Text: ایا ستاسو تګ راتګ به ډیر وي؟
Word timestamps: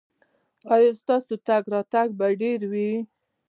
ایا 0.73 0.91
ستاسو 1.01 1.33
تګ 1.47 1.63
راتګ 1.73 2.07
به 2.17 2.27
ډیر 2.41 2.59
وي؟ 2.71 2.91